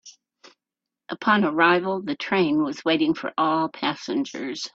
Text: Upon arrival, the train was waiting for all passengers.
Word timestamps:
Upon 1.09 1.45
arrival, 1.45 2.01
the 2.01 2.15
train 2.15 2.63
was 2.63 2.83
waiting 2.83 3.13
for 3.13 3.31
all 3.37 3.69
passengers. 3.69 4.67